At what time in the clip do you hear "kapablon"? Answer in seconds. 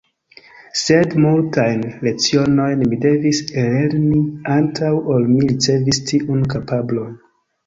6.57-7.15